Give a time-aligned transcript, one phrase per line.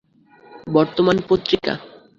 [0.67, 1.73] বর্তমান পত্রিকা